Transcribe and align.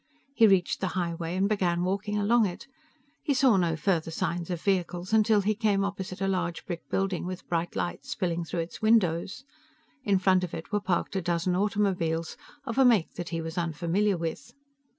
He 0.33 0.47
reached 0.47 0.79
the 0.81 0.87
highway 0.97 1.35
and 1.35 1.47
began 1.47 1.83
walking 1.83 2.17
along 2.17 2.47
it. 2.47 2.65
He 3.21 3.35
saw 3.35 3.55
no 3.55 3.75
further 3.75 4.09
sign 4.09 4.43
of 4.51 4.59
vehicles 4.59 5.13
till 5.25 5.41
he 5.41 5.53
came 5.53 5.85
opposite 5.85 6.21
a 6.21 6.27
large 6.27 6.65
brick 6.65 6.89
building 6.89 7.27
with 7.27 7.47
bright 7.47 7.75
light 7.75 8.03
spilling 8.03 8.43
through 8.43 8.61
its 8.61 8.81
windows. 8.81 9.43
In 10.03 10.17
front 10.17 10.43
of 10.43 10.55
it 10.55 10.71
were 10.71 10.81
parked 10.81 11.15
a 11.15 11.21
dozen 11.21 11.55
automobiles 11.55 12.35
of 12.65 12.79
a 12.79 12.83
make 12.83 13.13
that 13.13 13.29
he 13.29 13.41
was 13.41 13.59
unfamiliar 13.59 14.17
with. 14.17 14.55